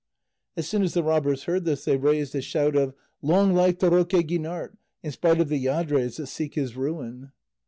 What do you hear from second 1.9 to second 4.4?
raised a shout of "Long life to Roque